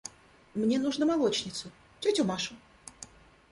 –Мне 0.55 0.79
нужно 0.79 1.05
молочницу, 1.05 1.69
тетю 1.99 2.23
Машу. 2.23 2.55